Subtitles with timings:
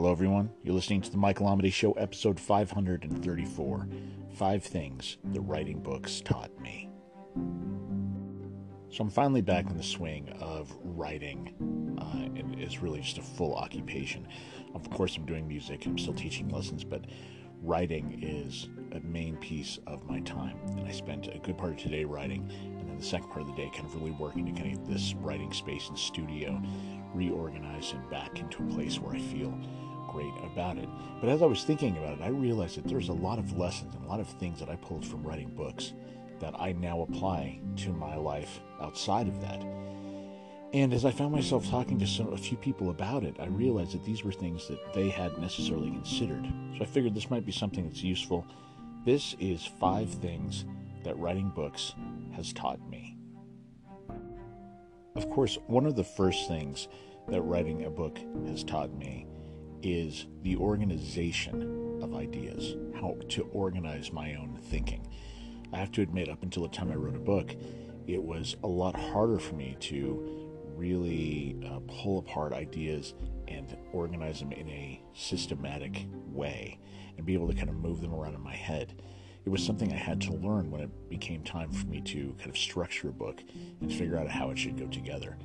[0.00, 0.48] Hello, everyone.
[0.62, 3.86] You're listening to the Michael Amidei Show, episode 534
[4.32, 6.88] Five Things the Writing Books Taught Me.
[8.88, 11.52] So, I'm finally back in the swing of writing.
[12.00, 14.26] Uh, it is really just a full occupation.
[14.74, 17.04] Of course, I'm doing music, I'm still teaching lessons, but
[17.62, 20.56] writing is a main piece of my time.
[20.78, 23.48] And I spent a good part of today writing, and then the second part of
[23.48, 26.58] the day kind of really working to kind of get this writing space and studio
[27.14, 29.52] reorganized and back into a place where I feel
[30.10, 30.88] great about it.
[31.20, 33.94] But as I was thinking about it, I realized that there's a lot of lessons
[33.94, 35.92] and a lot of things that I pulled from writing books
[36.40, 39.62] that I now apply to my life outside of that.
[40.72, 43.92] And as I found myself talking to some, a few people about it, I realized
[43.92, 46.46] that these were things that they hadn't necessarily considered.
[46.76, 48.46] So I figured this might be something that's useful.
[49.04, 50.64] This is five things
[51.04, 51.94] that writing books
[52.34, 53.16] has taught me.
[55.16, 56.88] Of course, one of the first things
[57.28, 59.26] that writing a book has taught me
[59.82, 65.06] is the organization of ideas, how to organize my own thinking.
[65.72, 67.54] I have to admit, up until the time I wrote a book,
[68.06, 73.14] it was a lot harder for me to really uh, pull apart ideas
[73.48, 76.78] and organize them in a systematic way
[77.16, 79.02] and be able to kind of move them around in my head.
[79.44, 82.50] It was something I had to learn when it became time for me to kind
[82.50, 83.42] of structure a book
[83.80, 85.36] and figure out how it should go together.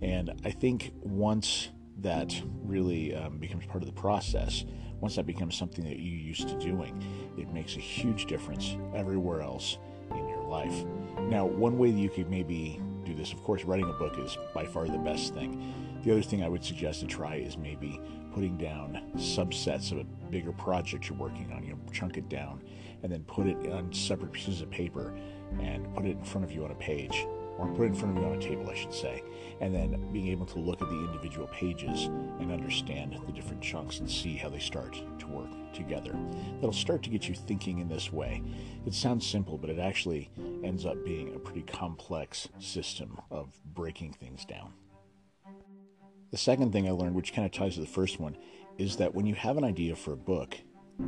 [0.00, 4.64] And I think once that really um, becomes part of the process,
[5.00, 7.02] once that becomes something that you're used to doing,
[7.36, 9.78] it makes a huge difference everywhere else
[10.10, 10.84] in your life.
[11.22, 14.36] Now, one way that you could maybe do this, of course, writing a book is
[14.54, 15.74] by far the best thing.
[16.02, 18.00] The other thing I would suggest to try is maybe
[18.32, 21.64] putting down subsets of a bigger project you're working on.
[21.64, 22.62] You know, chunk it down
[23.02, 25.16] and then put it on separate pieces of paper
[25.60, 27.26] and put it in front of you on a page
[27.58, 29.22] or put in front of you on a table, I should say,
[29.60, 33.98] and then being able to look at the individual pages and understand the different chunks
[33.98, 36.16] and see how they start to work together.
[36.54, 38.42] That'll start to get you thinking in this way.
[38.86, 40.30] It sounds simple, but it actually
[40.64, 44.72] ends up being a pretty complex system of breaking things down.
[46.30, 48.36] The second thing I learned, which kind of ties to the first one,
[48.76, 50.56] is that when you have an idea for a book,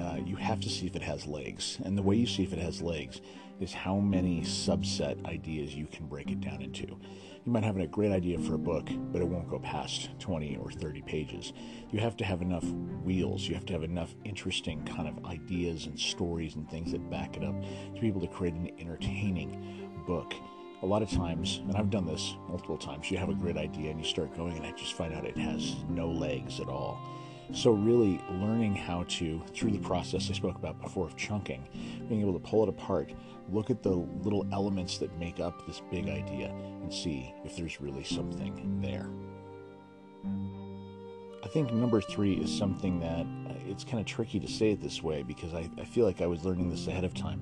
[0.00, 1.78] uh, you have to see if it has legs.
[1.84, 3.20] And the way you see if it has legs
[3.60, 6.86] is how many subset ideas you can break it down into.
[6.86, 10.56] You might have a great idea for a book, but it won't go past 20
[10.56, 11.52] or 30 pages.
[11.92, 12.64] You have to have enough
[13.04, 17.08] wheels, you have to have enough interesting kind of ideas and stories and things that
[17.08, 17.54] back it up
[17.94, 20.34] to be able to create an entertaining book.
[20.82, 23.90] A lot of times, and I've done this multiple times, you have a great idea
[23.90, 27.00] and you start going, and I just find out it has no legs at all
[27.52, 31.66] so, really learning how to, through the process I spoke about before of chunking,
[32.08, 33.12] being able to pull it apart,
[33.50, 36.48] look at the little elements that make up this big idea,
[36.82, 39.08] and see if there's really something there.
[41.44, 44.80] I think number three is something that uh, it's kind of tricky to say it
[44.80, 47.40] this way because I, I feel like I was learning this ahead of time,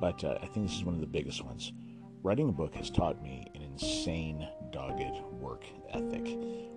[0.00, 1.72] but uh, I think this is one of the biggest ones.
[2.22, 6.26] Writing a book has taught me an insane, dogged work ethic.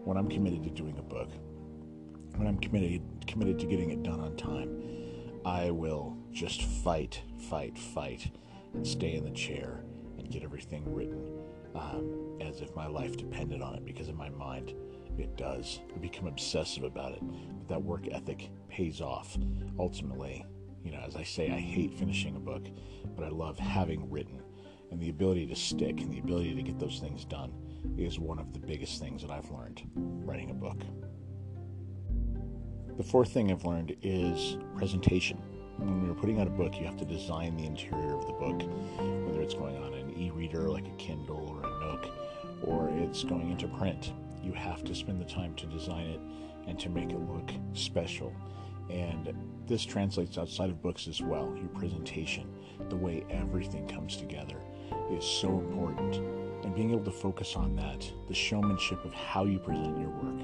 [0.03, 1.29] When I'm committed to doing a book,
[2.39, 4.81] when I'm committed committed to getting it done on time,
[5.45, 8.31] I will just fight, fight, fight,
[8.73, 9.83] and stay in the chair
[10.17, 11.37] and get everything written
[11.75, 13.85] um, as if my life depended on it.
[13.85, 14.73] Because in my mind,
[15.17, 15.81] it does.
[15.93, 17.21] I become obsessive about it.
[17.21, 19.37] But that work ethic pays off.
[19.77, 20.45] Ultimately,
[20.81, 22.67] you know, as I say, I hate finishing a book,
[23.17, 24.41] but I love having written.
[24.91, 27.51] And the ability to stick and the ability to get those things done
[27.97, 30.81] is one of the biggest things that I've learned writing a book.
[32.99, 35.37] The fourth thing I've learned is presentation.
[35.77, 38.61] When you're putting out a book, you have to design the interior of the book,
[39.25, 42.09] whether it's going on an e reader like a Kindle or a Nook,
[42.61, 44.11] or it's going into print.
[44.43, 46.19] You have to spend the time to design it
[46.67, 48.35] and to make it look special.
[48.89, 49.33] And
[49.65, 51.55] this translates outside of books as well.
[51.55, 52.53] Your presentation,
[52.89, 54.57] the way everything comes together,
[55.09, 56.15] is so important.
[56.65, 60.41] And being able to focus on that, the showmanship of how you present your work,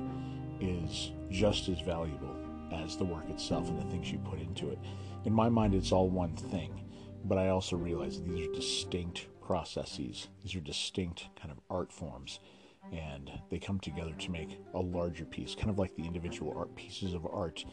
[0.61, 4.79] is just as valuable as the work itself and the things you put into it.
[5.25, 6.81] In my mind, it's all one thing,
[7.23, 10.27] but I also realize these are distinct processes.
[10.43, 12.39] These are distinct kind of art forms,
[12.91, 16.75] and they come together to make a larger piece, kind of like the individual art
[16.75, 17.65] pieces of art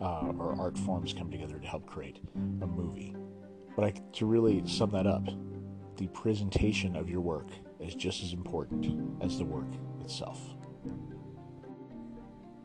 [0.00, 2.20] uh, or art forms come together to help create
[2.62, 3.14] a movie.
[3.76, 5.28] But I, to really sum that up,
[5.96, 7.48] the presentation of your work
[7.78, 9.68] is just as important as the work
[10.00, 10.40] itself.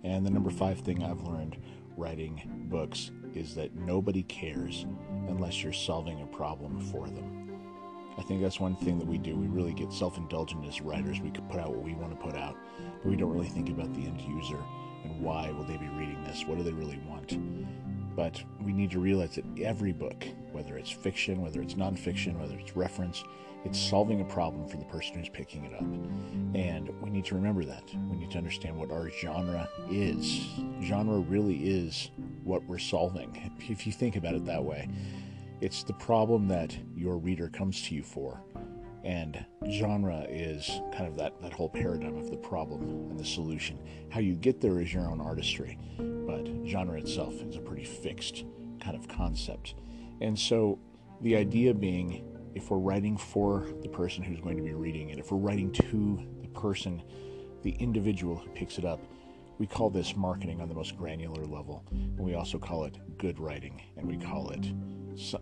[0.03, 1.57] And the number five thing I've learned
[1.97, 4.86] writing books is that nobody cares
[5.27, 7.59] unless you're solving a problem for them.
[8.18, 9.36] I think that's one thing that we do.
[9.36, 11.19] We really get self indulgent as writers.
[11.19, 12.56] We could put out what we want to put out,
[13.01, 14.59] but we don't really think about the end user
[15.06, 16.45] and why will they be reading this?
[16.45, 17.38] What do they really want?
[18.15, 22.57] But we need to realize that every book, whether it's fiction, whether it's nonfiction, whether
[22.57, 23.23] it's reference,
[23.65, 25.81] it's solving a problem for the person who's picking it up.
[25.81, 27.83] And we need to remember that.
[28.09, 30.47] We need to understand what our genre is.
[30.83, 32.12] Genre really is
[32.44, 34.88] what we're solving, if you think about it that way.
[35.61, 38.39] It's the problem that your reader comes to you for.
[39.06, 43.80] And genre is kind of that, that whole paradigm of the problem and the solution.
[44.10, 48.46] How you get there is your own artistry, but genre itself is a pretty fixed
[48.81, 49.75] kind of concept.
[50.22, 50.80] And so
[51.22, 52.25] the idea being
[52.56, 55.72] if we're writing for the person who's going to be reading it, if we're writing
[55.74, 57.04] to the person,
[57.63, 59.02] the individual who picks it up,
[59.60, 61.84] we call this marketing on the most granular level.
[61.92, 64.66] And we also call it good writing, and we call it,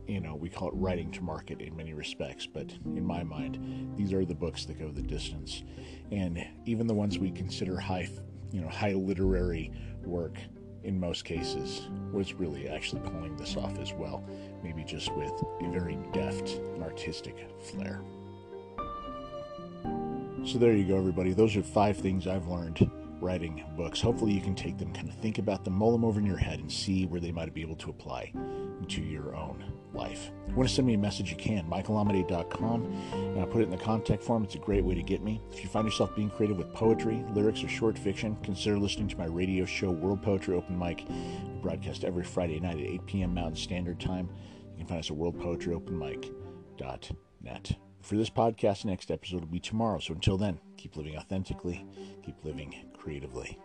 [0.07, 2.45] you know, we call it writing to market in many respects.
[2.45, 5.63] But in my mind, these are the books that go the distance,
[6.11, 8.09] and even the ones we consider high,
[8.51, 9.71] you know, high literary
[10.03, 10.37] work
[10.83, 14.23] in most cases, was really actually pulling this off as well,
[14.63, 15.31] maybe just with
[15.61, 18.01] a very deft and artistic flair.
[20.45, 21.31] So there you go, everybody.
[21.31, 22.91] Those are five things I've learned
[23.23, 24.01] writing books.
[24.01, 26.37] Hopefully, you can take them, kind of think about them, mull them over in your
[26.37, 28.31] head, and see where they might be able to apply
[28.89, 30.31] to your own life.
[30.43, 31.65] If you want to send me a message, you can.
[31.69, 32.85] michaelamidei.com.
[33.13, 34.43] And I'll put it in the contact form.
[34.43, 35.41] It's a great way to get me.
[35.51, 39.17] If you find yourself being creative with poetry, lyrics, or short fiction, consider listening to
[39.17, 41.05] my radio show, World Poetry Open Mic.
[41.07, 41.15] We
[41.61, 43.33] broadcast every Friday night at 8 p.m.
[43.33, 44.29] Mountain Standard Time.
[44.71, 47.77] You can find us at worldpoetryopenmic.net.
[48.01, 49.99] For this podcast, next episode will be tomorrow.
[49.99, 51.85] So until then, keep living authentically,
[52.21, 53.59] keep living creatively.